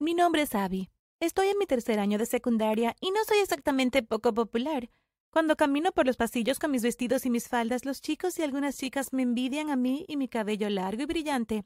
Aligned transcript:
Mi 0.00 0.12
nombre 0.12 0.42
es 0.42 0.54
Abby. 0.56 0.90
Estoy 1.20 1.48
en 1.48 1.58
mi 1.58 1.66
tercer 1.66 2.00
año 2.00 2.18
de 2.18 2.26
secundaria 2.26 2.96
y 3.00 3.12
no 3.12 3.22
soy 3.24 3.38
exactamente 3.38 4.02
poco 4.02 4.34
popular. 4.34 4.90
Cuando 5.30 5.56
camino 5.56 5.92
por 5.92 6.04
los 6.04 6.16
pasillos 6.16 6.58
con 6.58 6.72
mis 6.72 6.82
vestidos 6.82 7.24
y 7.26 7.30
mis 7.30 7.48
faldas, 7.48 7.84
los 7.84 8.00
chicos 8.00 8.38
y 8.38 8.42
algunas 8.42 8.76
chicas 8.76 9.12
me 9.12 9.22
envidian 9.22 9.70
a 9.70 9.76
mí 9.76 10.04
y 10.08 10.16
mi 10.16 10.28
cabello 10.28 10.68
largo 10.68 11.02
y 11.02 11.06
brillante. 11.06 11.64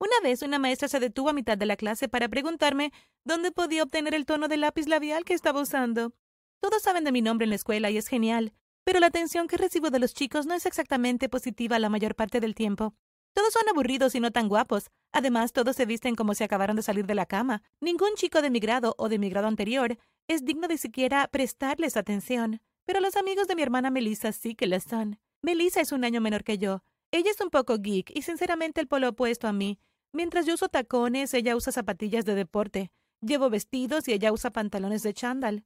Una 0.00 0.20
vez 0.22 0.42
una 0.42 0.58
maestra 0.58 0.88
se 0.88 0.98
detuvo 0.98 1.28
a 1.28 1.32
mitad 1.32 1.56
de 1.56 1.66
la 1.66 1.76
clase 1.76 2.08
para 2.08 2.28
preguntarme 2.28 2.92
dónde 3.24 3.52
podía 3.52 3.84
obtener 3.84 4.14
el 4.14 4.26
tono 4.26 4.48
de 4.48 4.56
lápiz 4.56 4.88
labial 4.88 5.24
que 5.24 5.34
estaba 5.34 5.60
usando. 5.60 6.12
Todos 6.60 6.82
saben 6.82 7.04
de 7.04 7.12
mi 7.12 7.22
nombre 7.22 7.44
en 7.44 7.50
la 7.50 7.56
escuela 7.56 7.88
y 7.88 7.98
es 7.98 8.08
genial, 8.08 8.52
pero 8.82 8.98
la 8.98 9.06
atención 9.06 9.46
que 9.46 9.58
recibo 9.58 9.90
de 9.90 10.00
los 10.00 10.12
chicos 10.12 10.44
no 10.46 10.54
es 10.54 10.66
exactamente 10.66 11.28
positiva 11.28 11.78
la 11.78 11.88
mayor 11.88 12.16
parte 12.16 12.40
del 12.40 12.56
tiempo. 12.56 12.94
Todos 13.34 13.52
son 13.52 13.68
aburridos 13.68 14.14
y 14.14 14.20
no 14.20 14.30
tan 14.30 14.48
guapos. 14.48 14.90
Además, 15.12 15.52
todos 15.52 15.74
se 15.74 15.86
visten 15.86 16.14
como 16.14 16.34
si 16.34 16.44
acabaran 16.44 16.76
de 16.76 16.82
salir 16.82 17.04
de 17.04 17.16
la 17.16 17.26
cama. 17.26 17.62
Ningún 17.80 18.14
chico 18.14 18.40
de 18.40 18.50
mi 18.50 18.60
grado 18.60 18.94
o 18.96 19.08
de 19.08 19.18
mi 19.18 19.28
grado 19.28 19.48
anterior 19.48 19.98
es 20.28 20.44
digno 20.44 20.68
de 20.68 20.78
siquiera 20.78 21.26
prestarles 21.28 21.96
atención. 21.96 22.60
Pero 22.86 23.00
los 23.00 23.16
amigos 23.16 23.48
de 23.48 23.56
mi 23.56 23.62
hermana 23.62 23.90
Melissa 23.90 24.30
sí 24.30 24.54
que 24.54 24.68
lo 24.68 24.78
son. 24.78 25.18
Melissa 25.42 25.80
es 25.80 25.90
un 25.90 26.04
año 26.04 26.20
menor 26.20 26.44
que 26.44 26.58
yo. 26.58 26.84
Ella 27.10 27.30
es 27.30 27.40
un 27.40 27.50
poco 27.50 27.78
geek 27.78 28.10
y 28.14 28.22
sinceramente 28.22 28.80
el 28.80 28.86
polo 28.86 29.08
opuesto 29.08 29.48
a 29.48 29.52
mí. 29.52 29.78
Mientras 30.12 30.46
yo 30.46 30.54
uso 30.54 30.68
tacones, 30.68 31.34
ella 31.34 31.56
usa 31.56 31.72
zapatillas 31.72 32.24
de 32.24 32.36
deporte. 32.36 32.92
Llevo 33.20 33.50
vestidos 33.50 34.06
y 34.06 34.12
ella 34.12 34.32
usa 34.32 34.50
pantalones 34.50 35.02
de 35.02 35.12
chándal. 35.12 35.64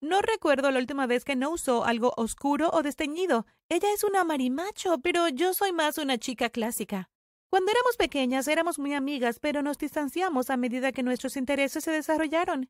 No 0.00 0.20
recuerdo 0.20 0.70
la 0.70 0.78
última 0.78 1.06
vez 1.06 1.24
que 1.24 1.36
no 1.36 1.50
usó 1.50 1.84
algo 1.84 2.12
oscuro 2.16 2.70
o 2.72 2.82
desteñido. 2.82 3.46
Ella 3.68 3.88
es 3.94 4.04
una 4.04 4.24
marimacho, 4.24 4.98
pero 4.98 5.28
yo 5.28 5.54
soy 5.54 5.72
más 5.72 5.98
una 5.98 6.18
chica 6.18 6.50
clásica. 6.50 7.08
Cuando 7.50 7.70
éramos 7.70 7.96
pequeñas 7.96 8.48
éramos 8.48 8.78
muy 8.78 8.94
amigas, 8.94 9.38
pero 9.38 9.62
nos 9.62 9.78
distanciamos 9.78 10.50
a 10.50 10.56
medida 10.56 10.92
que 10.92 11.02
nuestros 11.02 11.36
intereses 11.36 11.84
se 11.84 11.92
desarrollaron. 11.92 12.68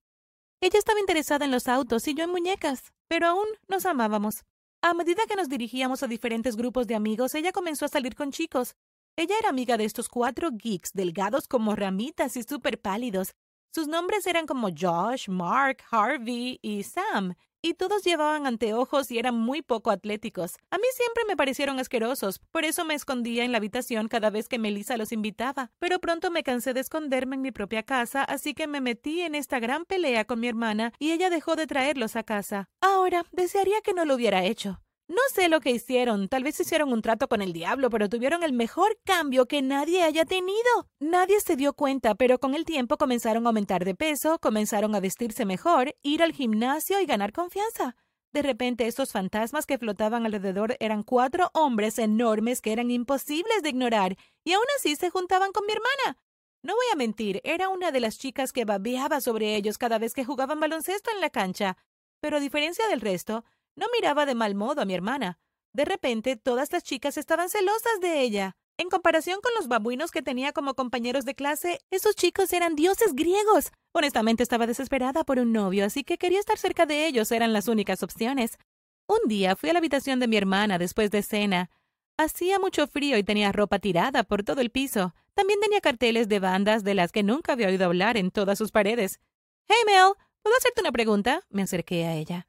Ella 0.60 0.78
estaba 0.78 1.00
interesada 1.00 1.45
en 1.45 1.50
los 1.50 1.69
autos 1.69 2.06
y 2.06 2.14
yo 2.14 2.25
en 2.25 2.31
muñecas, 2.31 2.92
pero 3.08 3.27
aún 3.27 3.47
nos 3.69 3.86
amábamos. 3.86 4.44
A 4.83 4.92
medida 4.94 5.22
que 5.27 5.36
nos 5.36 5.48
dirigíamos 5.48 6.03
a 6.03 6.06
diferentes 6.06 6.56
grupos 6.56 6.86
de 6.86 6.94
amigos, 6.94 7.34
ella 7.34 7.53
comenzó 7.53 7.86
a 7.86 7.88
salir 7.88 8.14
con 8.14 8.31
chicos. 8.31 8.77
Ella 9.16 9.36
era 9.38 9.48
amiga 9.48 9.77
de 9.77 9.84
estos 9.84 10.09
cuatro 10.09 10.50
geeks 10.53 10.92
delgados 10.92 11.48
como 11.48 11.75
ramitas 11.75 12.36
y 12.36 12.42
súper 12.42 12.81
pálidos, 12.81 13.34
sus 13.75 13.89
nombres 13.89 14.25
eran 14.28 14.47
como 14.47 14.69
Josh, 14.69 15.28
Mark, 15.28 15.78
Harvey 15.91 16.61
y 16.62 16.84
Sam, 16.84 17.34
y 17.61 17.75
todos 17.75 18.05
llevaban 18.05 18.47
anteojos 18.47 19.11
y 19.11 19.19
eran 19.19 19.34
muy 19.34 19.62
poco 19.62 19.91
atléticos. 19.91 20.58
A 20.70 20.78
mí 20.78 20.84
siempre 20.94 21.25
me 21.27 21.36
parecieron 21.36 21.81
asquerosos, 21.81 22.39
por 22.53 22.64
eso 22.64 22.84
me 22.84 22.94
escondía 22.94 23.42
en 23.42 23.50
la 23.50 23.58
habitación 23.58 24.06
cada 24.06 24.31
vez 24.31 24.47
que 24.47 24.61
Melissa 24.61 24.97
los 24.97 25.11
invitaba. 25.11 25.72
Pero 25.81 25.98
pronto 25.98 26.31
me 26.31 26.44
cansé 26.44 26.72
de 26.72 26.78
esconderme 26.78 27.34
en 27.34 27.42
mi 27.42 27.50
propia 27.50 27.83
casa, 27.83 28.22
así 28.22 28.55
que 28.55 28.69
me 28.69 28.81
metí 28.81 29.22
en 29.22 29.34
esta 29.34 29.58
gran 29.58 29.86
pelea 29.86 30.25
con 30.25 30.38
mi 30.38 30.47
hermana 30.47 30.92
y 31.00 31.11
ella 31.11 31.28
dejó 31.28 31.56
de 31.56 31.66
traerlos 31.66 32.14
a 32.14 32.22
casa. 32.22 32.69
Ahora, 32.81 33.25
desearía 33.33 33.81
que 33.81 33.92
no 33.92 34.05
lo 34.05 34.14
hubiera 34.14 34.44
hecho. 34.44 34.83
No 35.06 35.20
sé 35.34 35.50
lo 35.50 35.60
que 35.60 35.70
hicieron, 35.70 36.28
tal 36.28 36.44
vez 36.44 36.58
hicieron 36.58 36.91
un 36.91 37.02
trato 37.02 37.28
con 37.28 37.42
el 37.42 37.52
diablo, 37.52 37.91
pero 37.91 38.08
tuvieron 38.08 38.42
el 38.42 38.55
mejor 38.55 38.98
cambio 39.05 39.47
que 39.47 39.60
nadie 39.60 40.02
haya 40.02 40.24
tenido. 40.24 40.88
Nadie 40.98 41.41
se 41.41 41.56
dio 41.56 41.74
cuenta, 41.74 42.14
pero 42.14 42.38
con 42.38 42.55
el 42.55 42.64
tiempo 42.64 42.97
comenzaron 42.97 43.44
a 43.44 43.50
aumentar 43.50 43.84
de 43.84 43.94
peso, 43.94 44.38
comenzaron 44.38 44.94
a 44.94 45.00
vestirse 45.00 45.44
mejor, 45.44 45.94
ir 46.02 46.22
al 46.22 46.32
gimnasio 46.32 47.00
y 47.00 47.06
ganar 47.06 47.32
confianza. 47.32 47.97
De 48.32 48.41
repente 48.41 48.86
estos 48.86 49.12
fantasmas 49.12 49.66
que 49.66 49.78
flotaban 49.78 50.25
alrededor 50.25 50.77
eran 50.80 51.02
cuatro 51.02 51.50
hombres 51.52 51.98
enormes 51.98 52.62
que 52.62 52.72
eran 52.72 52.91
imposibles 52.91 53.62
de 53.62 53.69
ignorar, 53.69 54.16
y 54.42 54.55
aún 54.55 54.64
así 54.78 54.97
se 54.97 55.10
juntaban 55.10 55.52
con 55.52 55.66
mi 55.66 55.72
hermana. 55.72 56.19
No 56.62 56.75
voy 56.75 56.86
a 56.92 56.97
mentir, 56.97 57.42
era 57.44 57.69
una 57.69 57.92
de 57.92 58.00
las 58.00 58.19
chicas 58.19 58.52
que 58.52 58.64
babeaba 58.64 59.20
sobre 59.20 59.55
ellos 59.55 59.77
cada 59.77 59.98
vez 59.98 60.14
que 60.14 60.25
jugaban 60.25 60.60
baloncesto 60.60 61.10
en 61.10 61.20
la 61.20 61.28
cancha. 61.28 61.77
Pero 62.20 62.38
a 62.38 62.41
diferencia 62.41 62.88
del 62.88 63.02
resto, 63.02 63.44
no 63.77 63.86
miraba 63.92 64.27
de 64.27 64.34
mal 64.34 64.55
modo 64.55 64.83
a 64.83 64.84
mi 64.84 64.94
hermana. 64.94 65.39
De 65.72 65.84
repente, 65.84 66.37
todas 66.37 66.72
las 66.72 66.82
chicas 66.82 67.16
estaban 67.16 67.48
celosas 67.48 68.00
de 68.00 68.21
ella. 68.21 68.56
En 68.76 68.88
comparación 68.88 69.41
con 69.41 69.53
los 69.54 69.69
babuinos 69.69 70.10
que 70.10 70.22
tenía 70.22 70.53
como 70.53 70.75
compañeros 70.75 71.25
de 71.25 71.34
clase, 71.34 71.81
esos 71.91 72.16
chicos 72.16 72.53
eran 72.53 72.75
dioses 72.75 73.15
griegos. 73.15 73.71
Honestamente 73.93 74.43
estaba 74.43 74.66
desesperada 74.66 75.25
por 75.25 75.38
un 75.38 75.53
novio, 75.53 75.84
así 75.84 76.03
que 76.03 76.19
quería 76.19 76.41
estar 76.41 76.59
cerca 76.59 76.84
de 76.84 77.06
ellos, 77.06 77.31
eran 77.31 77.53
las 77.53 77.69
únicas 77.69 78.03
opciones. 78.03 78.59
Un 79.06 79.28
día 79.28 79.54
fui 79.54 79.71
a 79.71 79.72
la 79.72 79.78
habitación 79.78 80.19
de 80.19 80.27
mi 80.27 80.37
hermana 80.37 80.78
después 80.78 81.10
de 81.10 81.22
cena. 81.22 81.71
Hacía 82.16 82.59
mucho 82.59 82.87
frío 82.87 83.19
y 83.19 83.25
tenía 83.25 83.53
ropa 83.53 83.78
tirada 83.78 84.22
por 84.22 84.43
todo 84.43 84.60
el 84.60 84.71
piso. 84.71 85.15
También 85.34 85.60
tenía 85.60 85.81
carteles 85.81 86.28
de 86.28 86.41
bandas 86.41 86.84
de 86.84 86.94
las 86.94 87.12
que 87.12 87.22
nunca 87.22 87.53
había 87.53 87.69
oído 87.69 87.87
hablar 87.87 88.16
en 88.16 88.31
todas 88.31 88.59
sus 88.59 88.71
paredes. 88.71 89.21
Hey, 89.69 89.77
Mel, 89.87 90.15
¿puedo 90.43 90.56
hacerte 90.56 90.81
una 90.81 90.93
pregunta? 90.93 91.43
Me 91.50 91.62
acerqué 91.62 92.06
a 92.06 92.15
ella. 92.15 92.48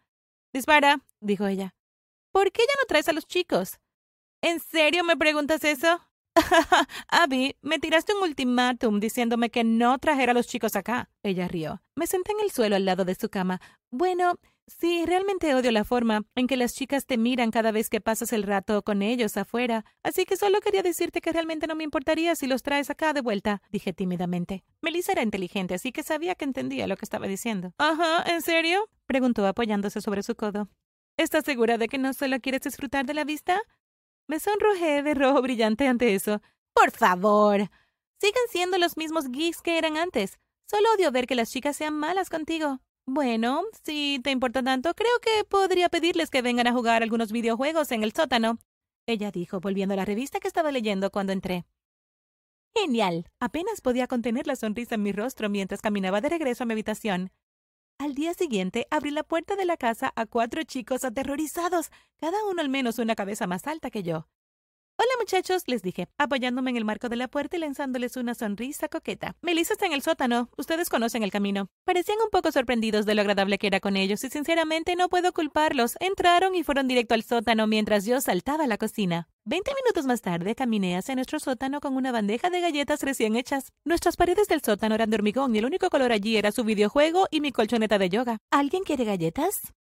Dispara, 0.56 1.02
dijo 1.20 1.48
ella. 1.48 1.76
¿Por 2.32 2.54
qué 2.54 2.62
ya 2.62 2.74
no 2.80 2.88
traes 2.88 3.10
a 3.10 3.12
los 3.12 3.28
chicos? 3.28 3.82
¿En 4.42 4.62
serio 4.62 5.04
me 5.04 5.18
preguntas 5.18 5.66
eso? 5.66 6.00
Abby, 7.10 7.58
me 7.62 7.78
tiraste 7.78 8.14
un 8.14 8.24
ultimátum 8.24 9.02
diciéndome 9.02 9.50
que 9.50 9.66
no 9.66 10.00
trajera 10.00 10.32
a 10.32 10.34
los 10.34 10.48
chicos 10.48 10.78
acá. 10.78 11.10
Ella 11.24 11.50
rió. 11.50 11.82
Me 11.98 12.08
senté 12.08 12.32
en 12.32 12.40
el 12.40 12.52
suelo 12.52 12.78
al 12.78 12.86
lado 12.86 13.04
de 13.04 13.16
su 13.16 13.28
cama. 13.28 13.60
Bueno, 13.92 14.36
sí, 14.68 15.06
realmente 15.06 15.54
odio 15.56 15.72
la 15.72 15.84
forma 15.84 16.24
en 16.36 16.48
que 16.48 16.58
las 16.58 16.74
chicas 16.74 17.06
te 17.06 17.18
miran 17.18 17.52
cada 17.52 17.72
vez 17.72 17.90
que 17.90 18.02
pasas 18.02 18.34
el 18.34 18.44
rato 18.44 18.82
con 18.84 19.02
ellos 19.02 19.38
afuera, 19.38 19.86
así 20.04 20.26
que 20.26 20.38
solo 20.38 20.60
quería 20.62 20.84
decirte 20.84 21.22
que 21.22 21.32
realmente 21.32 21.68
no 21.68 21.76
me 21.76 21.84
importaría 21.84 22.36
si 22.36 22.48
los 22.48 22.64
traes 22.64 22.90
acá 22.90 23.14
de 23.14 23.22
vuelta, 23.22 23.62
dije 23.72 23.94
tímidamente. 23.94 24.64
Melissa 24.82 25.14
era 25.14 25.24
inteligente, 25.24 25.74
así 25.74 25.92
que 25.92 26.04
sabía 26.04 26.36
que 26.36 26.46
entendía 26.46 26.88
lo 26.88 26.98
que 26.98 27.06
estaba 27.06 27.28
diciendo. 27.28 27.74
Ajá, 27.78 28.24
¿en 28.32 28.42
serio? 28.42 28.90
preguntó 29.06 29.46
apoyándose 29.48 30.02
sobre 30.02 30.24
su 30.24 30.36
codo. 30.36 30.70
¿Estás 31.18 31.46
segura 31.46 31.78
de 31.78 31.88
que 31.88 31.98
no 31.98 32.14
solo 32.14 32.40
quieres 32.40 32.62
disfrutar 32.62 33.06
de 33.06 33.14
la 33.14 33.24
vista? 33.24 33.62
Me 34.28 34.40
sonrojé 34.40 35.04
de 35.04 35.14
rojo 35.14 35.42
brillante 35.42 35.88
ante 35.88 36.14
eso. 36.16 36.42
Por 36.74 36.92
favor. 36.92 37.70
Siguen 38.20 38.44
siendo 38.50 38.78
los 38.78 38.98
mismos 38.98 39.30
geeks 39.30 39.62
que 39.62 39.78
eran 39.78 39.98
antes. 39.98 40.40
Solo 40.70 40.90
odio 40.96 41.12
ver 41.12 41.28
que 41.28 41.36
las 41.36 41.52
chicas 41.52 41.76
sean 41.76 41.94
malas 41.94 42.30
contigo. 42.30 42.82
Bueno, 43.08 43.64
si 43.84 44.20
te 44.24 44.32
importa 44.32 44.64
tanto, 44.64 44.94
creo 44.96 45.12
que 45.22 45.44
podría 45.46 45.90
pedirles 45.90 46.30
que 46.30 46.42
vengan 46.42 46.68
a 46.68 46.74
jugar 46.74 47.04
algunos 47.04 47.32
videojuegos 47.32 47.92
en 47.92 48.04
el 48.04 48.14
sótano. 48.14 48.58
Ella 49.08 49.32
dijo, 49.32 49.60
volviendo 49.60 49.94
a 49.94 49.98
la 49.98 50.06
revista 50.06 50.40
que 50.40 50.48
estaba 50.48 50.72
leyendo 50.72 51.12
cuando 51.12 51.32
entré. 51.32 51.66
Genial. 52.76 53.30
Apenas 53.40 53.82
podía 53.82 54.08
contener 54.08 54.48
la 54.48 54.56
sonrisa 54.56 54.96
en 54.96 55.04
mi 55.04 55.12
rostro 55.12 55.50
mientras 55.50 55.82
caminaba 55.82 56.20
de 56.20 56.30
regreso 56.30 56.64
a 56.64 56.66
mi 56.66 56.74
habitación. 56.74 57.32
Al 58.00 58.16
día 58.16 58.34
siguiente 58.34 58.88
abrí 58.92 59.12
la 59.12 59.24
puerta 59.24 59.56
de 59.56 59.66
la 59.66 59.78
casa 59.78 60.12
a 60.16 60.26
cuatro 60.26 60.64
chicos 60.64 61.06
aterrorizados, 61.06 61.92
cada 62.18 62.44
uno 62.46 62.62
al 62.62 62.70
menos 62.70 63.00
una 63.00 63.16
cabeza 63.16 63.48
más 63.48 63.68
alta 63.68 63.90
que 63.92 64.04
yo. 64.04 64.28
Hola 64.98 65.12
muchachos, 65.20 65.64
les 65.68 65.82
dije, 65.82 66.08
apoyándome 66.18 66.72
en 66.72 66.78
el 66.78 66.86
marco 66.86 67.10
de 67.10 67.18
la 67.18 67.28
puerta 67.28 67.58
y 67.58 67.60
lanzándoles 67.60 68.16
una 68.16 68.34
sonrisa 68.34 68.88
coqueta. 68.88 69.36
Melissa 69.42 69.74
está 69.74 69.86
en 69.86 69.92
el 69.92 70.02
sótano, 70.02 70.50
ustedes 70.58 70.90
conocen 70.90 71.22
el 71.22 71.32
camino. 71.32 71.68
Parecían 71.84 72.18
un 72.24 72.30
poco 72.30 72.50
sorprendidos 72.54 73.06
de 73.06 73.14
lo 73.14 73.20
agradable 73.20 73.58
que 73.58 73.68
era 73.68 73.82
con 73.82 73.98
ellos 73.98 74.24
y 74.24 74.30
sinceramente 74.30 74.96
no 74.96 75.10
puedo 75.10 75.34
culparlos. 75.34 75.98
Entraron 76.00 76.56
y 76.56 76.64
fueron 76.64 76.88
directo 76.88 77.14
al 77.14 77.24
sótano 77.24 77.68
mientras 77.68 78.06
yo 78.06 78.22
saltaba 78.22 78.64
a 78.64 78.68
la 78.68 78.78
cocina. 78.78 79.28
Veinte 79.44 79.72
minutos 79.84 80.06
más 80.06 80.22
tarde 80.22 80.56
caminé 80.56 80.96
hacia 80.96 81.16
nuestro 81.16 81.40
sótano 81.40 81.82
con 81.82 81.98
una 81.98 82.14
bandeja 82.14 82.50
de 82.50 82.62
galletas 82.62 83.02
recién 83.02 83.36
hechas. 83.36 83.74
Nuestras 83.84 84.16
paredes 84.16 84.48
del 84.48 84.62
sótano 84.62 84.96
eran 84.96 85.10
de 85.10 85.18
hormigón 85.18 85.54
y 85.56 85.60
el 85.60 85.66
único 85.66 85.90
color 85.90 86.14
allí 86.14 86.38
era 86.38 86.54
su 86.54 86.64
videojuego 86.64 87.28
y 87.32 87.42
mi 87.42 87.52
colchoneta 87.52 87.98
de 87.98 88.08
yoga. 88.08 88.38
¿Alguien 88.50 88.84
quiere 88.84 89.04
galletas? 89.04 89.74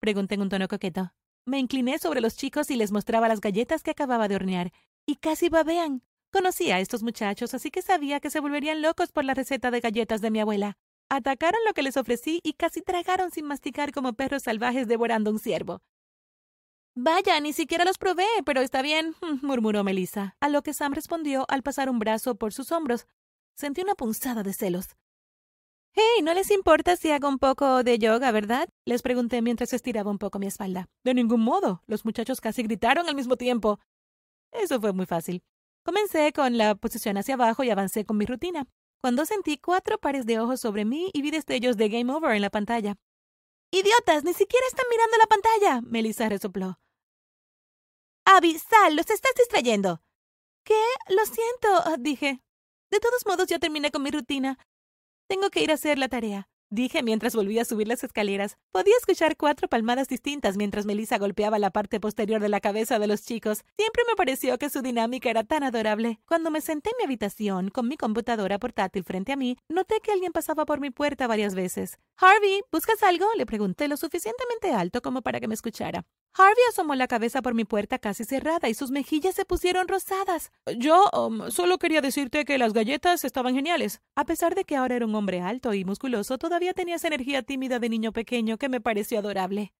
Pregunté 0.00 0.34
en 0.34 0.42
un 0.42 0.50
tono 0.50 0.68
coqueto. 0.68 1.10
Me 1.48 1.58
incliné 1.58 1.98
sobre 1.98 2.20
los 2.20 2.36
chicos 2.36 2.70
y 2.70 2.76
les 2.76 2.92
mostraba 2.92 3.26
las 3.26 3.40
galletas 3.40 3.82
que 3.82 3.90
acababa 3.90 4.28
de 4.28 4.34
hornear. 4.34 4.70
Y 5.06 5.16
casi 5.16 5.48
babean. 5.48 6.02
Conocía 6.30 6.76
a 6.76 6.80
estos 6.80 7.02
muchachos, 7.02 7.54
así 7.54 7.70
que 7.70 7.80
sabía 7.80 8.20
que 8.20 8.28
se 8.28 8.40
volverían 8.40 8.82
locos 8.82 9.12
por 9.12 9.24
la 9.24 9.32
receta 9.32 9.70
de 9.70 9.80
galletas 9.80 10.20
de 10.20 10.30
mi 10.30 10.40
abuela. 10.40 10.76
Atacaron 11.08 11.58
lo 11.66 11.72
que 11.72 11.82
les 11.82 11.96
ofrecí 11.96 12.40
y 12.44 12.52
casi 12.52 12.82
tragaron 12.82 13.30
sin 13.30 13.46
masticar 13.46 13.92
como 13.92 14.12
perros 14.12 14.42
salvajes 14.42 14.88
devorando 14.88 15.30
un 15.30 15.38
ciervo. 15.38 15.80
Vaya, 16.94 17.40
ni 17.40 17.54
siquiera 17.54 17.86
los 17.86 17.96
probé, 17.96 18.26
pero 18.44 18.60
está 18.60 18.82
bien, 18.82 19.14
murmuró 19.40 19.82
Melissa, 19.84 20.36
a 20.40 20.50
lo 20.50 20.60
que 20.60 20.74
Sam 20.74 20.92
respondió 20.92 21.46
al 21.48 21.62
pasar 21.62 21.88
un 21.88 21.98
brazo 21.98 22.34
por 22.34 22.52
sus 22.52 22.72
hombros. 22.72 23.06
Sentí 23.54 23.80
una 23.80 23.94
punzada 23.94 24.42
de 24.42 24.52
celos. 24.52 24.98
Hey, 26.00 26.22
¿no 26.22 26.32
les 26.32 26.52
importa 26.52 26.94
si 26.94 27.10
hago 27.10 27.28
un 27.28 27.40
poco 27.40 27.82
de 27.82 27.98
yoga, 27.98 28.30
verdad? 28.30 28.68
Les 28.84 29.02
pregunté 29.02 29.42
mientras 29.42 29.72
estiraba 29.72 30.12
un 30.12 30.18
poco 30.18 30.38
mi 30.38 30.46
espalda. 30.46 30.86
De 31.02 31.12
ningún 31.12 31.40
modo. 31.40 31.82
Los 31.88 32.04
muchachos 32.04 32.40
casi 32.40 32.62
gritaron 32.62 33.08
al 33.08 33.16
mismo 33.16 33.36
tiempo. 33.36 33.80
Eso 34.52 34.80
fue 34.80 34.92
muy 34.92 35.06
fácil. 35.06 35.42
Comencé 35.84 36.32
con 36.32 36.56
la 36.56 36.76
posición 36.76 37.16
hacia 37.16 37.34
abajo 37.34 37.64
y 37.64 37.70
avancé 37.70 38.04
con 38.04 38.16
mi 38.16 38.26
rutina. 38.26 38.68
Cuando 39.00 39.26
sentí 39.26 39.58
cuatro 39.58 39.98
pares 39.98 40.24
de 40.24 40.38
ojos 40.38 40.60
sobre 40.60 40.84
mí 40.84 41.10
y 41.12 41.20
vi 41.20 41.32
destellos 41.32 41.76
de 41.76 41.88
Game 41.88 42.12
Over 42.12 42.36
en 42.36 42.42
la 42.42 42.50
pantalla. 42.50 42.94
¡Idiotas! 43.72 44.22
¡Ni 44.22 44.34
siquiera 44.34 44.68
están 44.68 44.86
mirando 44.88 45.16
la 45.16 45.26
pantalla! 45.26 45.80
Melissa 45.80 46.28
resopló. 46.28 46.78
Abby, 48.24 48.56
sal, 48.56 48.94
los 48.94 49.10
estás 49.10 49.32
distrayendo. 49.36 50.00
¿Qué? 50.62 50.80
Lo 51.08 51.26
siento, 51.26 51.96
dije. 51.98 52.40
De 52.88 53.00
todos 53.00 53.26
modos, 53.26 53.48
ya 53.48 53.58
terminé 53.58 53.90
con 53.90 54.04
mi 54.04 54.12
rutina. 54.12 54.60
Tengo 55.28 55.50
que 55.50 55.62
ir 55.62 55.70
a 55.70 55.74
hacer 55.74 55.98
la 55.98 56.08
tarea. 56.08 56.48
Dije 56.70 57.02
mientras 57.02 57.34
volvía 57.34 57.60
a 57.60 57.64
subir 57.66 57.86
las 57.86 58.02
escaleras. 58.02 58.56
Podía 58.72 58.94
escuchar 58.98 59.36
cuatro 59.36 59.68
palmadas 59.68 60.08
distintas 60.08 60.56
mientras 60.56 60.86
Melissa 60.86 61.18
golpeaba 61.18 61.58
la 61.58 61.70
parte 61.70 62.00
posterior 62.00 62.40
de 62.40 62.48
la 62.48 62.60
cabeza 62.60 62.98
de 62.98 63.06
los 63.06 63.24
chicos. 63.24 63.62
Siempre 63.76 64.04
me 64.08 64.16
pareció 64.16 64.56
que 64.56 64.70
su 64.70 64.80
dinámica 64.80 65.28
era 65.28 65.44
tan 65.44 65.64
adorable. 65.64 66.18
Cuando 66.24 66.50
me 66.50 66.62
senté 66.62 66.88
en 66.90 66.96
mi 66.98 67.04
habitación, 67.04 67.68
con 67.68 67.88
mi 67.88 67.98
computadora 67.98 68.58
portátil 68.58 69.04
frente 69.04 69.32
a 69.32 69.36
mí, 69.36 69.58
noté 69.68 70.00
que 70.02 70.12
alguien 70.12 70.32
pasaba 70.32 70.64
por 70.64 70.80
mi 70.80 70.90
puerta 70.90 71.26
varias 71.26 71.54
veces. 71.54 71.98
Harvey, 72.16 72.62
¿buscas 72.72 73.02
algo? 73.02 73.26
Le 73.36 73.44
pregunté 73.44 73.86
lo 73.86 73.98
suficientemente 73.98 74.72
alto 74.72 75.02
como 75.02 75.20
para 75.20 75.40
que 75.40 75.48
me 75.48 75.54
escuchara. 75.54 76.06
Harvey 76.38 76.62
asomó 76.70 76.94
la 76.94 77.08
cabeza 77.08 77.42
por 77.42 77.54
mi 77.54 77.64
puerta 77.64 77.98
casi 77.98 78.22
cerrada 78.22 78.68
y 78.68 78.74
sus 78.74 78.92
mejillas 78.92 79.34
se 79.34 79.44
pusieron 79.44 79.88
rosadas. 79.88 80.52
Yo 80.76 81.10
um, 81.10 81.50
solo 81.50 81.78
quería 81.78 82.00
decirte 82.00 82.44
que 82.44 82.58
las 82.58 82.72
galletas 82.72 83.24
estaban 83.24 83.56
geniales. 83.56 84.00
A 84.14 84.24
pesar 84.24 84.54
de 84.54 84.62
que 84.62 84.76
ahora 84.76 84.94
era 84.94 85.06
un 85.06 85.16
hombre 85.16 85.40
alto 85.40 85.74
y 85.74 85.84
musculoso, 85.84 86.38
todavía 86.38 86.74
tenía 86.74 86.94
esa 86.94 87.08
energía 87.08 87.42
tímida 87.42 87.80
de 87.80 87.88
niño 87.88 88.12
pequeño 88.12 88.56
que 88.56 88.68
me 88.68 88.80
pareció 88.80 89.18
adorable. 89.18 89.74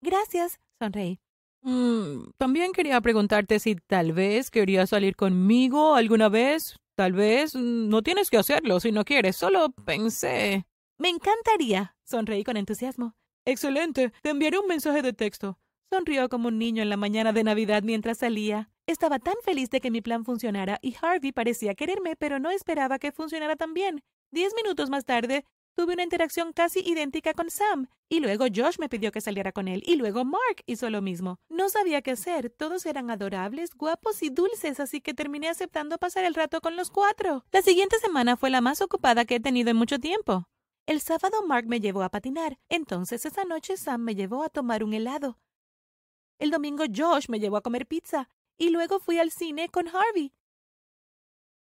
Gracias, 0.00 0.60
sonreí. 0.78 1.18
Mm, 1.62 2.30
también 2.36 2.70
quería 2.72 3.00
preguntarte 3.00 3.58
si 3.58 3.74
tal 3.74 4.12
vez 4.12 4.52
querías 4.52 4.90
salir 4.90 5.16
conmigo 5.16 5.96
alguna 5.96 6.28
vez. 6.28 6.76
Tal 6.94 7.12
vez 7.12 7.56
no 7.56 8.02
tienes 8.02 8.30
que 8.30 8.38
hacerlo 8.38 8.78
si 8.78 8.92
no 8.92 9.04
quieres, 9.04 9.34
solo 9.34 9.70
pensé. 9.84 10.64
Me 10.96 11.08
encantaría, 11.08 11.96
sonreí 12.04 12.44
con 12.44 12.56
entusiasmo. 12.56 13.16
Excelente, 13.44 14.12
te 14.22 14.30
enviaré 14.30 14.58
un 14.58 14.68
mensaje 14.68 15.02
de 15.02 15.12
texto. 15.12 15.58
Sonrió 15.90 16.28
como 16.28 16.48
un 16.48 16.58
niño 16.58 16.82
en 16.82 16.90
la 16.90 16.98
mañana 16.98 17.32
de 17.32 17.44
Navidad 17.44 17.82
mientras 17.82 18.18
salía. 18.18 18.68
Estaba 18.86 19.18
tan 19.18 19.36
feliz 19.42 19.70
de 19.70 19.80
que 19.80 19.90
mi 19.90 20.02
plan 20.02 20.24
funcionara 20.24 20.78
y 20.82 20.94
Harvey 21.00 21.32
parecía 21.32 21.74
quererme, 21.74 22.14
pero 22.14 22.38
no 22.38 22.50
esperaba 22.50 22.98
que 22.98 23.10
funcionara 23.10 23.56
tan 23.56 23.72
bien. 23.72 24.02
Diez 24.30 24.52
minutos 24.54 24.90
más 24.90 25.06
tarde, 25.06 25.46
tuve 25.74 25.94
una 25.94 26.02
interacción 26.02 26.52
casi 26.52 26.80
idéntica 26.80 27.32
con 27.32 27.48
Sam, 27.48 27.88
y 28.10 28.20
luego 28.20 28.44
Josh 28.54 28.78
me 28.78 28.90
pidió 28.90 29.12
que 29.12 29.22
saliera 29.22 29.52
con 29.52 29.66
él, 29.66 29.82
y 29.86 29.96
luego 29.96 30.26
Mark 30.26 30.62
hizo 30.66 30.90
lo 30.90 31.00
mismo. 31.00 31.38
No 31.48 31.70
sabía 31.70 32.02
qué 32.02 32.10
hacer, 32.10 32.50
todos 32.50 32.84
eran 32.84 33.10
adorables, 33.10 33.70
guapos 33.74 34.22
y 34.22 34.28
dulces, 34.28 34.80
así 34.80 35.00
que 35.00 35.14
terminé 35.14 35.48
aceptando 35.48 35.96
pasar 35.96 36.24
el 36.24 36.34
rato 36.34 36.60
con 36.60 36.76
los 36.76 36.90
cuatro. 36.90 37.44
La 37.50 37.62
siguiente 37.62 37.96
semana 37.98 38.36
fue 38.36 38.50
la 38.50 38.60
más 38.60 38.82
ocupada 38.82 39.24
que 39.24 39.36
he 39.36 39.40
tenido 39.40 39.70
en 39.70 39.76
mucho 39.76 39.98
tiempo. 39.98 40.44
El 40.84 41.00
sábado 41.00 41.46
Mark 41.46 41.66
me 41.66 41.80
llevó 41.80 42.02
a 42.02 42.10
patinar, 42.10 42.58
entonces 42.68 43.24
esa 43.24 43.44
noche 43.44 43.78
Sam 43.78 44.02
me 44.02 44.14
llevó 44.14 44.42
a 44.42 44.50
tomar 44.50 44.84
un 44.84 44.92
helado. 44.92 45.38
El 46.38 46.50
domingo 46.50 46.84
Josh 46.94 47.28
me 47.28 47.40
llevó 47.40 47.56
a 47.56 47.62
comer 47.62 47.86
pizza 47.86 48.28
y 48.56 48.70
luego 48.70 49.00
fui 49.00 49.18
al 49.18 49.30
cine 49.32 49.68
con 49.68 49.88
Harvey. 49.88 50.32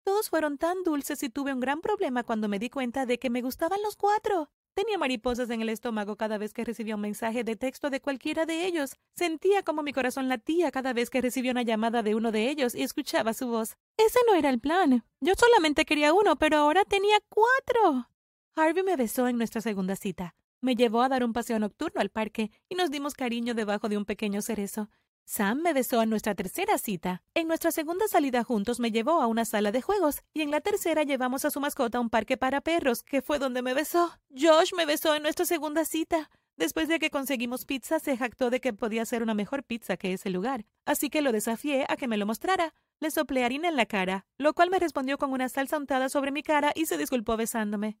Todos 0.03 0.29
fueron 0.29 0.57
tan 0.57 0.83
dulces 0.83 1.23
y 1.23 1.29
tuve 1.29 1.53
un 1.53 1.59
gran 1.59 1.81
problema 1.81 2.23
cuando 2.23 2.47
me 2.47 2.59
di 2.59 2.69
cuenta 2.69 3.05
de 3.05 3.17
que 3.17 3.29
me 3.29 3.41
gustaban 3.41 3.81
los 3.81 3.95
cuatro. 3.95 4.49
Tenía 4.75 4.97
mariposas 4.97 5.49
en 5.49 5.61
el 5.61 5.69
estómago 5.69 6.17
cada 6.17 6.37
vez 6.37 6.53
que 6.53 6.65
recibía 6.65 6.95
un 6.95 7.01
mensaje 7.01 7.45
de 7.45 7.55
texto 7.55 7.89
de 7.89 8.01
cualquiera 8.01 8.45
de 8.45 8.65
ellos. 8.65 8.97
Sentía 9.15 9.63
como 9.63 9.81
mi 9.81 9.93
corazón 9.93 10.27
latía 10.27 10.69
cada 10.71 10.91
vez 10.91 11.09
que 11.09 11.21
recibía 11.21 11.51
una 11.51 11.63
llamada 11.63 12.03
de 12.03 12.13
uno 12.13 12.33
de 12.33 12.49
ellos 12.49 12.75
y 12.75 12.83
escuchaba 12.83 13.33
su 13.33 13.47
voz. 13.47 13.77
Ese 13.95 14.19
no 14.27 14.35
era 14.35 14.49
el 14.49 14.59
plan. 14.59 15.05
Yo 15.21 15.33
solamente 15.37 15.85
quería 15.85 16.13
uno, 16.13 16.35
pero 16.35 16.57
ahora 16.57 16.83
tenía 16.83 17.17
cuatro. 17.29 18.09
Harvey 18.55 18.83
me 18.83 18.97
besó 18.97 19.29
en 19.29 19.37
nuestra 19.37 19.61
segunda 19.61 19.95
cita. 19.95 20.35
Me 20.65 20.75
llevó 20.75 21.03
a 21.03 21.09
dar 21.09 21.23
un 21.23 21.31
paseo 21.31 21.59
nocturno 21.59 22.01
al 22.01 22.09
parque 22.09 22.49
y 22.69 22.73
nos 22.73 22.89
dimos 22.89 23.13
cariño 23.13 23.53
debajo 23.53 23.87
de 23.87 23.97
un 23.97 24.05
pequeño 24.05 24.41
cerezo. 24.41 24.89
Sam 25.23 25.61
me 25.61 25.73
besó 25.73 26.01
en 26.01 26.09
nuestra 26.09 26.33
tercera 26.33 26.79
cita. 26.79 27.21
En 27.35 27.47
nuestra 27.47 27.69
segunda 27.69 28.07
salida 28.07 28.43
juntos 28.43 28.79
me 28.79 28.89
llevó 28.89 29.21
a 29.21 29.27
una 29.27 29.45
sala 29.45 29.71
de 29.71 29.83
juegos 29.83 30.23
y 30.33 30.41
en 30.41 30.49
la 30.49 30.61
tercera 30.61 31.03
llevamos 31.03 31.45
a 31.45 31.51
su 31.51 31.59
mascota 31.59 31.99
a 31.99 32.01
un 32.01 32.09
parque 32.09 32.35
para 32.35 32.61
perros, 32.61 33.03
que 33.03 33.21
fue 33.21 33.37
donde 33.37 33.61
me 33.61 33.75
besó. 33.75 34.11
Josh 34.31 34.73
me 34.75 34.87
besó 34.87 35.13
en 35.13 35.21
nuestra 35.21 35.45
segunda 35.45 35.85
cita. 35.85 36.31
Después 36.57 36.87
de 36.87 36.97
que 36.97 37.11
conseguimos 37.11 37.65
pizza, 37.65 37.99
se 37.99 38.17
jactó 38.17 38.49
de 38.49 38.59
que 38.59 38.73
podía 38.73 39.05
ser 39.05 39.21
una 39.21 39.35
mejor 39.35 39.63
pizza 39.63 39.97
que 39.97 40.13
ese 40.13 40.31
lugar, 40.31 40.65
así 40.85 41.11
que 41.11 41.21
lo 41.21 41.31
desafié 41.31 41.85
a 41.89 41.95
que 41.95 42.07
me 42.07 42.17
lo 42.17 42.25
mostrara. 42.25 42.73
Le 42.99 43.11
soplé 43.11 43.43
harina 43.43 43.67
en 43.67 43.75
la 43.75 43.85
cara, 43.85 44.25
lo 44.39 44.55
cual 44.55 44.71
me 44.71 44.79
respondió 44.79 45.19
con 45.19 45.31
una 45.31 45.47
salsa 45.47 45.77
untada 45.77 46.09
sobre 46.09 46.31
mi 46.31 46.41
cara 46.41 46.71
y 46.73 46.87
se 46.87 46.97
disculpó 46.97 47.37
besándome. 47.37 47.99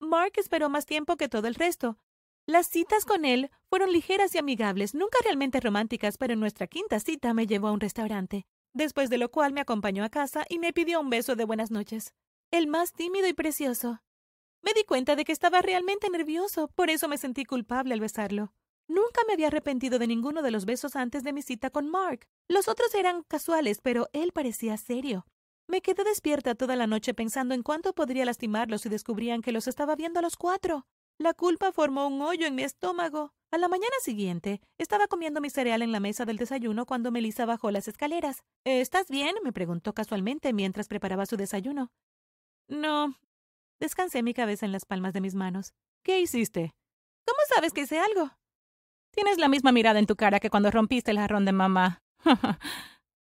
Mark 0.00 0.32
esperó 0.36 0.70
más 0.70 0.86
tiempo 0.86 1.16
que 1.16 1.28
todo 1.28 1.46
el 1.46 1.54
resto. 1.54 1.98
Las 2.46 2.66
citas 2.66 3.04
con 3.04 3.24
él 3.24 3.50
fueron 3.68 3.92
ligeras 3.92 4.34
y 4.34 4.38
amigables, 4.38 4.94
nunca 4.94 5.18
realmente 5.22 5.60
románticas, 5.60 6.16
pero 6.16 6.32
en 6.32 6.40
nuestra 6.40 6.66
quinta 6.66 6.98
cita 6.98 7.34
me 7.34 7.46
llevó 7.46 7.68
a 7.68 7.72
un 7.72 7.80
restaurante, 7.80 8.46
después 8.72 9.10
de 9.10 9.18
lo 9.18 9.30
cual 9.30 9.52
me 9.52 9.60
acompañó 9.60 10.02
a 10.02 10.08
casa 10.08 10.44
y 10.48 10.58
me 10.58 10.72
pidió 10.72 11.00
un 11.00 11.10
beso 11.10 11.36
de 11.36 11.44
buenas 11.44 11.70
noches. 11.70 12.14
El 12.50 12.66
más 12.66 12.92
tímido 12.92 13.28
y 13.28 13.34
precioso. 13.34 14.00
Me 14.62 14.72
di 14.72 14.84
cuenta 14.84 15.16
de 15.16 15.24
que 15.24 15.32
estaba 15.32 15.60
realmente 15.60 16.08
nervioso, 16.10 16.68
por 16.68 16.90
eso 16.90 17.06
me 17.06 17.18
sentí 17.18 17.44
culpable 17.44 17.94
al 17.94 18.00
besarlo. 18.00 18.52
Nunca 18.88 19.20
me 19.26 19.34
había 19.34 19.46
arrepentido 19.46 19.98
de 19.98 20.06
ninguno 20.06 20.42
de 20.42 20.50
los 20.50 20.64
besos 20.64 20.96
antes 20.96 21.22
de 21.22 21.32
mi 21.32 21.42
cita 21.42 21.70
con 21.70 21.88
Mark. 21.88 22.26
Los 22.48 22.68
otros 22.68 22.94
eran 22.94 23.22
casuales, 23.22 23.80
pero 23.80 24.08
él 24.12 24.32
parecía 24.32 24.76
serio. 24.76 25.26
Me 25.70 25.82
quedé 25.82 26.02
despierta 26.02 26.56
toda 26.56 26.74
la 26.74 26.88
noche 26.88 27.14
pensando 27.14 27.54
en 27.54 27.62
cuánto 27.62 27.92
podría 27.92 28.24
lastimarlos 28.24 28.80
si 28.80 28.88
descubrían 28.88 29.40
que 29.40 29.52
los 29.52 29.68
estaba 29.68 29.94
viendo 29.94 30.18
a 30.18 30.22
los 30.22 30.36
cuatro. 30.36 30.84
La 31.16 31.32
culpa 31.32 31.70
formó 31.70 32.08
un 32.08 32.20
hoyo 32.22 32.48
en 32.48 32.56
mi 32.56 32.64
estómago. 32.64 33.32
A 33.52 33.56
la 33.56 33.68
mañana 33.68 33.94
siguiente, 34.02 34.60
estaba 34.78 35.06
comiendo 35.06 35.40
mi 35.40 35.48
cereal 35.48 35.82
en 35.82 35.92
la 35.92 36.00
mesa 36.00 36.24
del 36.24 36.38
desayuno 36.38 36.86
cuando 36.86 37.12
Melissa 37.12 37.46
bajó 37.46 37.70
las 37.70 37.86
escaleras. 37.86 38.42
¿Estás 38.64 39.06
bien? 39.10 39.36
me 39.44 39.52
preguntó 39.52 39.92
casualmente 39.92 40.52
mientras 40.52 40.88
preparaba 40.88 41.24
su 41.24 41.36
desayuno. 41.36 41.92
No. 42.66 43.14
Descansé 43.78 44.24
mi 44.24 44.34
cabeza 44.34 44.66
en 44.66 44.72
las 44.72 44.84
palmas 44.84 45.12
de 45.12 45.20
mis 45.20 45.36
manos. 45.36 45.72
¿Qué 46.02 46.20
hiciste? 46.20 46.74
¿Cómo 47.24 47.38
sabes 47.54 47.72
que 47.72 47.82
hice 47.82 48.00
algo? 48.00 48.32
Tienes 49.12 49.38
la 49.38 49.46
misma 49.46 49.70
mirada 49.70 50.00
en 50.00 50.06
tu 50.06 50.16
cara 50.16 50.40
que 50.40 50.50
cuando 50.50 50.72
rompiste 50.72 51.12
el 51.12 51.18
jarrón 51.18 51.44
de 51.44 51.52
mamá. 51.52 52.02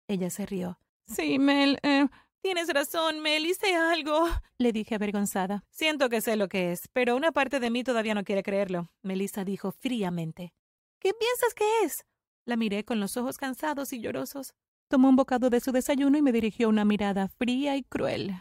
Ella 0.10 0.30
se 0.30 0.46
rió. 0.46 0.78
Sí, 1.06 1.40
Mel. 1.40 1.80
Eh, 1.84 2.08
Tienes 2.44 2.68
razón, 2.68 3.22
Mel, 3.22 3.48
algo, 3.74 4.28
le 4.58 4.74
dije 4.74 4.96
avergonzada. 4.96 5.64
Siento 5.70 6.10
que 6.10 6.20
sé 6.20 6.36
lo 6.36 6.50
que 6.50 6.74
es, 6.74 6.90
pero 6.92 7.16
una 7.16 7.32
parte 7.32 7.62
de 7.62 7.70
mí 7.70 7.86
todavía 7.86 8.16
no 8.16 8.26
quiere 8.26 8.44
creerlo, 8.44 8.92
Melissa 9.02 9.46
dijo 9.46 9.72
fríamente. 9.72 10.54
¿Qué 11.00 11.14
piensas 11.14 11.54
que 11.54 11.64
es? 11.86 12.06
La 12.44 12.58
miré 12.58 12.84
con 12.84 13.00
los 13.00 13.16
ojos 13.16 13.38
cansados 13.38 13.94
y 13.94 14.02
llorosos. 14.02 14.56
Tomó 14.90 15.08
un 15.08 15.16
bocado 15.16 15.50
de 15.50 15.62
su 15.62 15.72
desayuno 15.72 16.18
y 16.18 16.22
me 16.22 16.34
dirigió 16.34 16.68
una 16.68 16.84
mirada 16.84 17.30
fría 17.30 17.78
y 17.78 17.84
cruel. 17.84 18.34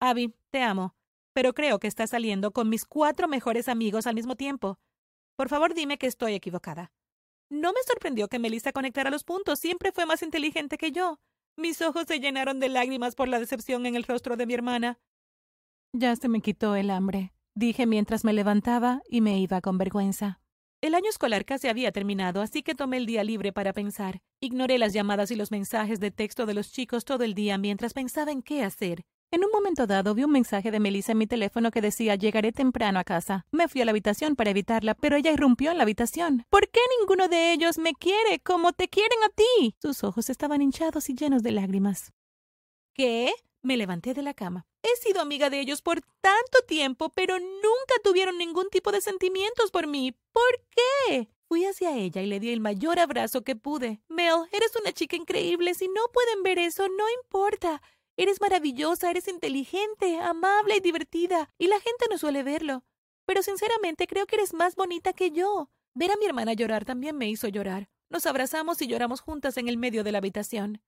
Abby, 0.00 0.34
te 0.48 0.62
amo, 0.62 0.94
pero 1.34 1.52
creo 1.52 1.78
que 1.78 1.86
estás 1.86 2.08
saliendo 2.08 2.52
con 2.52 2.70
mis 2.70 2.86
cuatro 2.86 3.28
mejores 3.28 3.68
amigos 3.68 4.06
al 4.06 4.14
mismo 4.14 4.36
tiempo. 4.36 4.78
Por 5.36 5.50
favor, 5.50 5.74
dime 5.74 5.98
que 5.98 6.06
estoy 6.06 6.32
equivocada. 6.32 6.92
No 7.50 7.74
me 7.74 7.82
sorprendió 7.86 8.28
que 8.28 8.38
Melissa 8.38 8.72
conectara 8.72 9.10
los 9.10 9.24
puntos. 9.24 9.58
Siempre 9.58 9.92
fue 9.92 10.06
más 10.06 10.22
inteligente 10.22 10.78
que 10.78 10.92
yo. 10.92 11.20
Mis 11.58 11.82
ojos 11.82 12.04
se 12.06 12.20
llenaron 12.20 12.60
de 12.60 12.68
lágrimas 12.68 13.16
por 13.16 13.26
la 13.26 13.40
decepción 13.40 13.84
en 13.84 13.96
el 13.96 14.04
rostro 14.04 14.36
de 14.36 14.46
mi 14.46 14.54
hermana. 14.54 15.00
Ya 15.92 16.14
se 16.14 16.28
me 16.28 16.40
quitó 16.40 16.76
el 16.76 16.88
hambre, 16.88 17.32
dije 17.56 17.84
mientras 17.84 18.24
me 18.24 18.32
levantaba 18.32 19.02
y 19.10 19.22
me 19.22 19.40
iba 19.40 19.60
con 19.60 19.76
vergüenza. 19.76 20.40
El 20.80 20.94
año 20.94 21.10
escolar 21.10 21.44
casi 21.44 21.66
había 21.66 21.90
terminado, 21.90 22.42
así 22.42 22.62
que 22.62 22.76
tomé 22.76 22.98
el 22.98 23.06
día 23.06 23.24
libre 23.24 23.52
para 23.52 23.72
pensar. 23.72 24.20
Ignoré 24.40 24.78
las 24.78 24.92
llamadas 24.92 25.32
y 25.32 25.34
los 25.34 25.50
mensajes 25.50 25.98
de 25.98 26.12
texto 26.12 26.46
de 26.46 26.54
los 26.54 26.70
chicos 26.70 27.04
todo 27.04 27.24
el 27.24 27.34
día 27.34 27.58
mientras 27.58 27.92
pensaba 27.92 28.30
en 28.30 28.42
qué 28.42 28.62
hacer. 28.62 29.04
En 29.30 29.44
un 29.44 29.50
momento 29.50 29.86
dado 29.86 30.14
vi 30.14 30.24
un 30.24 30.30
mensaje 30.30 30.70
de 30.70 30.80
Melissa 30.80 31.12
en 31.12 31.18
mi 31.18 31.26
teléfono 31.26 31.70
que 31.70 31.82
decía 31.82 32.14
llegaré 32.14 32.50
temprano 32.50 32.98
a 32.98 33.04
casa. 33.04 33.44
Me 33.50 33.68
fui 33.68 33.82
a 33.82 33.84
la 33.84 33.90
habitación 33.90 34.36
para 34.36 34.50
evitarla, 34.50 34.94
pero 34.94 35.16
ella 35.16 35.30
irrumpió 35.30 35.70
en 35.70 35.76
la 35.76 35.82
habitación. 35.82 36.46
¿Por 36.48 36.66
qué 36.70 36.80
ninguno 36.98 37.28
de 37.28 37.52
ellos 37.52 37.76
me 37.76 37.92
quiere 37.92 38.40
como 38.40 38.72
te 38.72 38.88
quieren 38.88 39.18
a 39.24 39.28
ti? 39.28 39.76
Sus 39.82 40.02
ojos 40.02 40.30
estaban 40.30 40.62
hinchados 40.62 41.10
y 41.10 41.14
llenos 41.14 41.42
de 41.42 41.52
lágrimas. 41.52 42.14
¿Qué? 42.94 43.30
Me 43.60 43.76
levanté 43.76 44.14
de 44.14 44.22
la 44.22 44.32
cama. 44.32 44.64
He 44.82 44.96
sido 44.96 45.20
amiga 45.20 45.50
de 45.50 45.60
ellos 45.60 45.82
por 45.82 46.00
tanto 46.22 46.60
tiempo, 46.66 47.10
pero 47.10 47.38
nunca 47.38 47.94
tuvieron 48.02 48.38
ningún 48.38 48.70
tipo 48.70 48.92
de 48.92 49.02
sentimientos 49.02 49.70
por 49.70 49.88
mí. 49.88 50.16
¿Por 50.32 50.64
qué? 50.70 51.28
Fui 51.48 51.66
hacia 51.66 51.94
ella 51.96 52.22
y 52.22 52.26
le 52.26 52.40
di 52.40 52.50
el 52.50 52.60
mayor 52.60 52.98
abrazo 52.98 53.42
que 53.42 53.56
pude. 53.56 54.00
Mel, 54.08 54.46
eres 54.52 54.74
una 54.80 54.92
chica 54.92 55.16
increíble. 55.16 55.74
Si 55.74 55.88
no 55.88 56.00
pueden 56.14 56.42
ver 56.42 56.58
eso, 56.58 56.88
no 56.88 57.04
importa. 57.22 57.82
Eres 58.18 58.40
maravillosa, 58.40 59.12
eres 59.12 59.28
inteligente, 59.28 60.18
amable 60.18 60.76
y 60.76 60.80
divertida, 60.80 61.48
y 61.56 61.68
la 61.68 61.78
gente 61.78 62.06
no 62.10 62.18
suele 62.18 62.42
verlo. 62.42 62.82
Pero 63.24 63.44
sinceramente 63.44 64.08
creo 64.08 64.26
que 64.26 64.34
eres 64.34 64.54
más 64.54 64.74
bonita 64.74 65.12
que 65.12 65.30
yo. 65.30 65.70
Ver 65.94 66.10
a 66.10 66.16
mi 66.16 66.26
hermana 66.26 66.52
llorar 66.52 66.84
también 66.84 67.16
me 67.16 67.30
hizo 67.30 67.46
llorar. 67.46 67.88
Nos 68.10 68.26
abrazamos 68.26 68.82
y 68.82 68.88
lloramos 68.88 69.20
juntas 69.20 69.56
en 69.56 69.68
el 69.68 69.76
medio 69.76 70.02
de 70.02 70.10
la 70.10 70.18
habitación. 70.18 70.82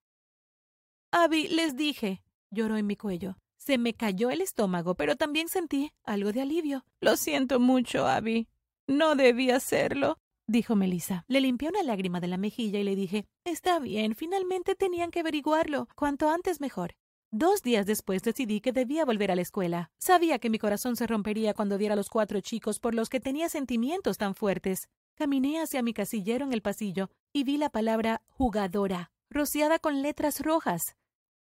Abby, 1.13 1.47
les 1.47 1.77
dije, 1.77 2.21
lloró 2.51 2.77
en 2.77 2.89
mi 2.89 2.97
cuello. 2.97 3.37
Se 3.59 3.79
me 3.79 3.95
cayó 3.95 4.31
el 4.31 4.41
estómago, 4.41 4.97
pero 4.97 5.15
también 5.15 5.49
sentí 5.49 5.93
algo 6.03 6.33
de 6.33 6.41
alivio. 6.41 6.85
Lo 7.01 7.17
siento 7.17 7.61
mucho, 7.61 8.09
Abby. 8.09 8.49
No 8.89 9.15
debí 9.15 9.53
hacerlo, 9.53 10.19
dijo 10.49 10.75
Melissa. 10.75 11.25
Le 11.29 11.41
limpié 11.41 11.69
una 11.69 11.85
lágrima 11.85 12.19
de 12.19 12.27
la 12.27 12.39
mejilla 12.39 12.81
y 12.81 12.85
le 12.85 12.97
dije, 12.97 13.29
Está 13.45 13.79
bien, 13.79 14.17
finalmente 14.17 14.75
tenían 14.75 15.13
que 15.13 15.21
averiguarlo. 15.21 15.87
Cuanto 15.95 16.29
antes 16.29 16.61
mejor. 16.61 16.97
Dos 17.33 17.63
días 17.63 17.87
después 17.87 18.23
decidí 18.25 18.61
que 18.61 18.73
debía 18.73 19.05
volver 19.05 19.31
a 19.31 19.37
la 19.37 19.43
escuela. 19.43 19.93
Sabía 19.99 20.41
que 20.41 20.51
mi 20.51 20.59
corazón 20.59 20.97
se 20.97 21.07
rompería 21.07 21.55
cuando 21.55 21.79
viera 21.79 21.93
a 21.93 21.97
los 21.97 22.09
cuatro 22.09 22.41
chicos 22.41 22.81
por 22.81 22.93
los 22.93 23.09
que 23.09 23.21
tenía 23.21 23.49
sentimientos 23.49 24.19
tan 24.19 24.35
fuertes. 24.35 24.89
Caminé 25.15 25.61
hacia 25.61 25.81
mi 25.83 25.95
casillero 25.95 26.45
en 26.45 26.53
el 26.53 26.61
pasillo 26.61 27.09
y 27.33 27.45
vi 27.45 27.57
la 27.57 27.71
palabra 27.71 28.23
jugadora, 28.27 29.13
rociada 29.31 29.79
con 29.79 30.03
letras 30.03 30.41
rojas. 30.41 30.97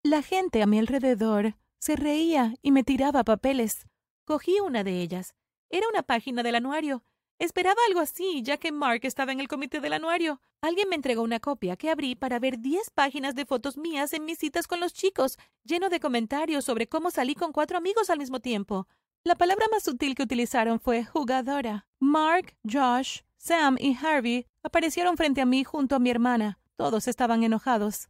La 0.02 0.24
gente 0.24 0.64
a 0.64 0.66
mi 0.66 0.80
alrededor 0.80 1.54
se 1.78 1.96
reía 1.96 2.56
y 2.64 2.72
me 2.72 2.84
tiraba 2.84 3.24
papeles. 3.24 3.86
Cogí 4.26 4.60
una 4.60 4.84
de 4.84 5.02
ellas. 5.02 5.36
Era 5.70 5.88
una 5.88 6.02
página 6.02 6.42
del 6.42 6.56
anuario. 6.56 7.04
Esperaba 7.38 7.82
algo 7.88 8.00
así, 8.00 8.42
ya 8.44 8.58
que 8.58 8.72
Mark 8.72 9.02
estaba 9.04 9.34
en 9.34 9.42
el 9.42 9.50
comité 9.50 9.82
del 9.82 9.94
anuario. 9.94 10.40
Alguien 10.62 10.88
me 10.88 10.96
entregó 10.96 11.22
una 11.22 11.42
copia 11.42 11.76
que 11.76 11.90
abrí 11.90 12.16
para 12.16 12.40
ver 12.40 12.60
diez 12.60 12.90
páginas 12.90 13.36
de 13.36 13.46
fotos 13.46 13.78
mías 13.78 14.14
en 14.14 14.24
mis 14.24 14.38
citas 14.38 14.68
con 14.68 14.80
los 14.80 14.94
chicos, 14.94 15.38
lleno 15.64 15.90
de 15.90 16.00
comentarios 16.00 16.64
sobre 16.64 16.88
cómo 16.88 17.12
salí 17.12 17.36
con 17.36 17.52
cuatro 17.52 17.78
amigos 17.78 18.10
al 18.10 18.20
mismo 18.20 18.40
tiempo. 18.40 18.88
La 19.26 19.36
palabra 19.36 19.66
más 19.70 19.84
sutil 19.84 20.16
que 20.16 20.24
utilizaron 20.24 20.80
fue 20.80 21.04
jugadora. 21.04 21.88
Mark, 22.00 22.56
Josh, 22.64 23.22
Sam 23.38 23.76
y 23.80 23.98
Harvey 23.98 24.48
aparecieron 24.64 25.18
frente 25.18 25.42
a 25.42 25.46
mí 25.46 25.64
junto 25.64 25.96
a 25.96 26.00
mi 26.00 26.10
hermana. 26.10 26.60
Todos 26.78 27.08
estaban 27.08 27.44
enojados. 27.44 28.08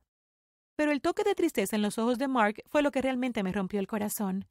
Pero 0.75 0.91
el 0.91 1.01
toque 1.01 1.23
de 1.23 1.33
tristeza 1.33 1.75
en 1.75 1.81
los 1.81 1.97
ojos 1.97 2.19
de 2.19 2.27
Mark 2.27 2.61
fue 2.67 2.83
lo 2.83 2.91
que 2.91 3.01
realmente 3.01 3.41
me 3.41 3.51
rompió 3.51 3.79
el 3.79 3.87
corazón. 3.87 4.47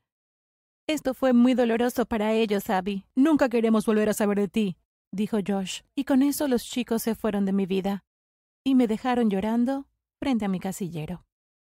Esto 0.87 1.15
fue 1.15 1.33
muy 1.33 1.55
doloroso 1.55 2.05
para 2.05 2.35
ellos, 2.35 2.69
Abby. 2.69 3.07
Nunca 3.15 3.49
queremos 3.49 3.87
volver 3.87 4.11
a 4.11 4.13
saber 4.13 4.39
de 4.39 4.49
ti, 4.49 4.77
dijo 5.11 5.39
Josh. 5.47 5.81
Y 5.95 6.05
con 6.05 6.23
eso 6.23 6.47
los 6.47 6.63
chicos 6.63 7.03
se 7.03 7.15
fueron 7.15 7.47
de 7.47 7.55
mi 7.55 7.65
vida 7.65 8.05
y 8.65 8.75
me 8.75 8.87
dejaron 8.87 9.31
llorando 9.31 9.87
frente 10.21 10.45
a 10.45 10.49
mi 10.49 10.61
casillero. 10.61 11.25